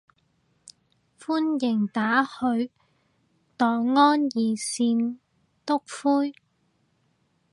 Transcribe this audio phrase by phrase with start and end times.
[1.19, 2.71] 歡迎打去
[3.55, 5.19] 黨安熱線
[5.63, 6.33] 篤灰